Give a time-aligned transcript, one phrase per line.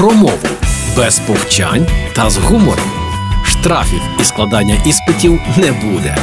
[0.00, 0.38] про мову
[0.96, 2.90] без повчань та з гумором.
[3.44, 6.16] Штрафів і складання іспитів не буде.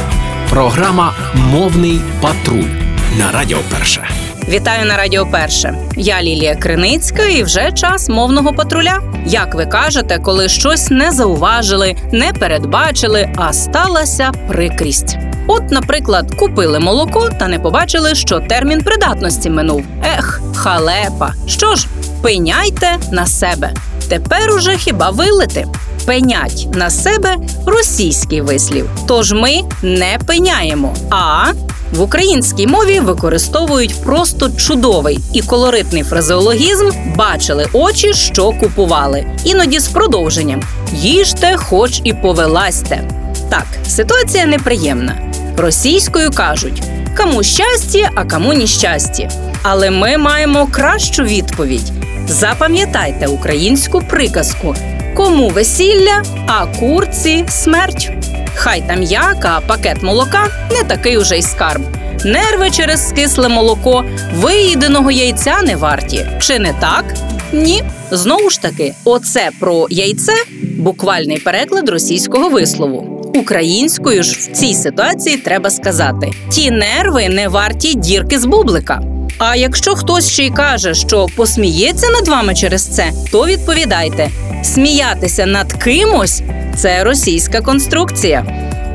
[0.50, 2.70] Програма Мовний патруль
[3.18, 4.08] на Радіо Перше.
[4.48, 5.74] Вітаю на Радіо Перше.
[5.96, 9.02] Я Лілія Криницька, і вже час мовного патруля.
[9.26, 15.18] Як ви кажете, коли щось не зауважили, не передбачили, а сталася прикрість.
[15.46, 19.84] От, наприклад, купили молоко та не побачили, що термін придатності минув.
[20.18, 21.34] Ех, халепа.
[21.46, 21.86] Що ж,
[22.22, 23.74] пеняйте на себе.
[24.08, 25.66] Тепер уже хіба вилити?
[26.06, 27.36] Пенять на себе
[27.66, 28.90] російський вислів.
[29.06, 31.52] Тож ми не пеняємо, а
[31.92, 39.26] в українській мові використовують просто чудовий і колоритний фразеологізм бачили очі, що купували.
[39.44, 43.08] Іноді з продовженням їжте, хоч і повеласьте.
[43.50, 45.32] Так, ситуація неприємна.
[45.56, 46.82] Російською кажуть
[47.18, 49.28] кому щастя, а кому ніщастя.
[49.62, 51.92] Але ми маємо кращу відповідь.
[52.28, 54.74] Запам'ятайте українську приказку:
[55.16, 58.10] кому весілля, а курці смерть.
[58.54, 61.82] Хай там як, а пакет молока не такий уже й скарб.
[62.24, 66.26] Нерви через скисле молоко виїденого яйця не варті.
[66.40, 67.04] Чи не так?
[67.52, 67.82] Ні.
[68.10, 70.32] Знову ж таки, оце про яйце
[70.78, 73.30] буквальний переклад російського вислову.
[73.34, 79.17] Українською ж в цій ситуації треба сказати: ті нерви не варті дірки з бублика.
[79.38, 84.30] А якщо хтось ще й каже, що посміється над вами через це, то відповідайте:
[84.62, 86.42] сміятися над кимось
[86.76, 88.46] це російська конструкція.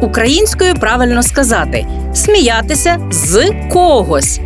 [0.02, 4.40] Українською правильно сказати сміятися з когось.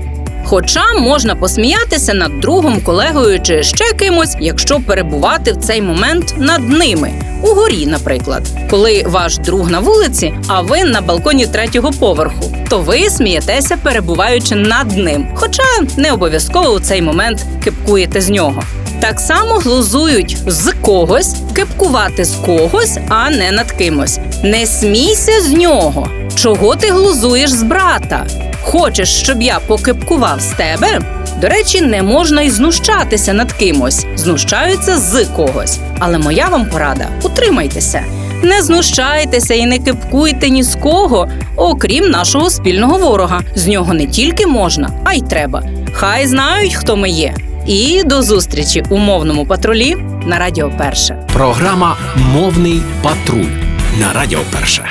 [0.46, 6.70] Хоча можна посміятися над другом, колегою чи ще кимось, якщо перебувати в цей момент над
[6.70, 7.12] ними.
[7.42, 13.10] Угорі, наприклад, коли ваш друг на вулиці, а ви на балконі третього поверху, то ви
[13.10, 15.28] смієтеся, перебуваючи над ним.
[15.36, 15.64] Хоча
[15.98, 18.64] не обов'язково у цей момент кипкуєте з нього.
[19.00, 24.20] Так само глузують з когось, кепкувати з когось, а не над кимось.
[24.44, 26.10] Не смійся з нього.
[26.36, 28.26] Чого ти глузуєш з брата?
[28.62, 31.02] Хочеш, щоб я покипкував з тебе?
[31.42, 35.80] До речі, не можна й знущатися над кимось, знущаються з когось.
[36.00, 38.04] Але моя вам порада: утримайтеся.
[38.44, 43.42] Не знущайтеся і не кипкуйте ні з кого, окрім нашого спільного ворога.
[43.56, 45.64] З нього не тільки можна, а й треба.
[45.94, 47.34] Хай знають, хто ми є.
[47.68, 49.96] І до зустрічі у мовному патрулі
[50.26, 51.28] на Радіо Перше.
[51.34, 53.52] Програма Мовний патруль
[54.00, 54.90] на Радіо Перше.